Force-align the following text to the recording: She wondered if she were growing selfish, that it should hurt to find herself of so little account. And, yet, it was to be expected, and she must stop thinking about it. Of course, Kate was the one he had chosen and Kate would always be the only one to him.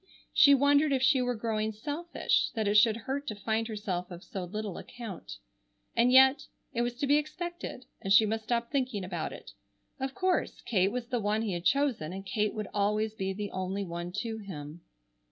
She 0.33 0.55
wondered 0.55 0.91
if 0.91 1.03
she 1.03 1.21
were 1.21 1.35
growing 1.35 1.71
selfish, 1.71 2.49
that 2.55 2.67
it 2.67 2.73
should 2.73 2.97
hurt 3.05 3.27
to 3.27 3.35
find 3.35 3.67
herself 3.67 4.09
of 4.09 4.23
so 4.23 4.45
little 4.45 4.79
account. 4.79 5.37
And, 5.95 6.11
yet, 6.11 6.47
it 6.73 6.81
was 6.81 6.95
to 6.97 7.05
be 7.05 7.17
expected, 7.17 7.85
and 8.01 8.11
she 8.11 8.25
must 8.25 8.45
stop 8.45 8.71
thinking 8.71 9.03
about 9.03 9.31
it. 9.31 9.51
Of 9.99 10.15
course, 10.15 10.61
Kate 10.61 10.91
was 10.91 11.09
the 11.09 11.19
one 11.19 11.43
he 11.43 11.53
had 11.53 11.65
chosen 11.65 12.13
and 12.13 12.25
Kate 12.25 12.55
would 12.55 12.67
always 12.73 13.13
be 13.13 13.31
the 13.31 13.51
only 13.51 13.83
one 13.83 14.11
to 14.23 14.39
him. 14.39 14.81